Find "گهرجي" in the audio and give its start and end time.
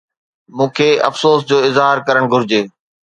2.31-2.61